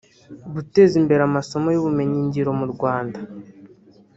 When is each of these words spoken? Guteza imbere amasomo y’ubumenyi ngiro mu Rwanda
Guteza 0.53 0.93
imbere 1.01 1.21
amasomo 1.29 1.67
y’ubumenyi 1.71 2.19
ngiro 2.27 2.51
mu 2.59 2.65
Rwanda 2.73 3.19